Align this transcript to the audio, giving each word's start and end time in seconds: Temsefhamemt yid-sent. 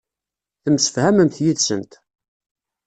Temsefhamemt 0.63 1.37
yid-sent. 1.43 1.91